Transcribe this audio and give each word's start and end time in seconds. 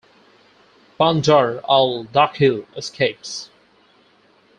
Bandar 0.97 1.61
Al-Dakheel 1.69 2.65
escapes. 2.75 3.51